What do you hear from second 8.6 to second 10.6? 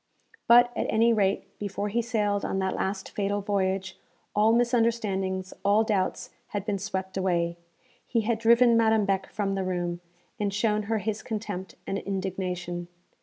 Madame Beck from the room, and